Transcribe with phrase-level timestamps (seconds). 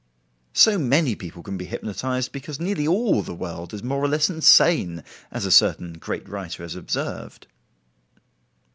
[0.55, 4.31] So many people can be hypnotized because nearly all the world is more or less
[4.31, 7.45] insane, as a certain great writer has observed.